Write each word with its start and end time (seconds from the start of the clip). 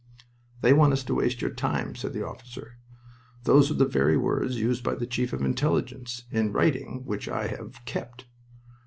"They 0.61 0.73
want 0.73 0.93
us 0.93 1.03
to 1.03 1.13
waste 1.13 1.41
your 1.43 1.51
time," 1.51 1.93
said 1.93 2.11
the 2.11 2.25
officer. 2.27 2.79
"Those 3.43 3.69
were 3.69 3.75
the 3.75 3.85
very 3.85 4.17
words 4.17 4.59
used 4.59 4.83
by 4.83 4.95
the 4.95 5.05
Chief 5.05 5.31
of 5.31 5.43
Intelligence 5.43 6.23
in 6.31 6.51
writing 6.51 7.03
which 7.05 7.29
I 7.29 7.45
have 7.45 7.85
kept. 7.85 8.25